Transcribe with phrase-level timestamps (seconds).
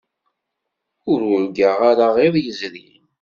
[1.11, 3.03] Ur urgaɣ ara iḍ yezrin.